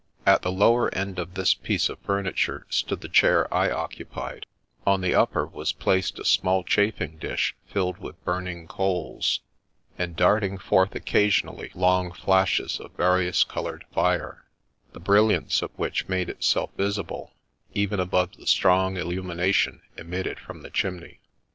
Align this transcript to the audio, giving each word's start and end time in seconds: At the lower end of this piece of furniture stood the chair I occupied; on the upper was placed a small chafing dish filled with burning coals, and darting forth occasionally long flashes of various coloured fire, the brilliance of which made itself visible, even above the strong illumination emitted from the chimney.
At 0.25 0.41
the 0.41 0.51
lower 0.51 0.91
end 0.95 1.19
of 1.19 1.35
this 1.35 1.53
piece 1.53 1.87
of 1.87 1.99
furniture 1.99 2.65
stood 2.71 3.01
the 3.01 3.07
chair 3.07 3.45
I 3.53 3.69
occupied; 3.69 4.47
on 4.83 5.01
the 5.01 5.13
upper 5.13 5.45
was 5.45 5.73
placed 5.73 6.17
a 6.17 6.25
small 6.25 6.63
chafing 6.63 7.19
dish 7.19 7.55
filled 7.67 7.99
with 7.99 8.25
burning 8.25 8.65
coals, 8.67 9.41
and 9.99 10.15
darting 10.15 10.57
forth 10.57 10.95
occasionally 10.95 11.69
long 11.75 12.11
flashes 12.13 12.79
of 12.79 12.93
various 12.97 13.43
coloured 13.43 13.85
fire, 13.93 14.43
the 14.91 14.99
brilliance 14.99 15.61
of 15.61 15.69
which 15.75 16.07
made 16.09 16.29
itself 16.29 16.71
visible, 16.75 17.35
even 17.75 17.99
above 17.99 18.37
the 18.37 18.47
strong 18.47 18.97
illumination 18.97 19.83
emitted 19.97 20.39
from 20.39 20.63
the 20.63 20.71
chimney. 20.71 21.19